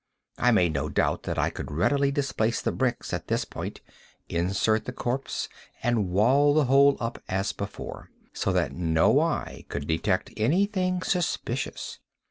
[0.39, 3.81] I made no doubt that I could readily displace the bricks at this point,
[4.29, 5.47] insert the corpse,
[5.83, 11.03] and wall the whole up as before, so that no eye could detect any thing
[11.03, 11.99] suspicious.